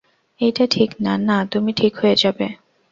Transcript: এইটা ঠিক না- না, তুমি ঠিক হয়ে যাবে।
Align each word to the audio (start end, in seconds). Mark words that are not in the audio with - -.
এইটা 0.41 0.63
ঠিক 0.67 0.89
না- 0.99 1.13
না, 1.27 1.37
তুমি 1.45 1.71
ঠিক 1.73 1.93
হয়ে 1.97 2.15
যাবে। 2.15 2.47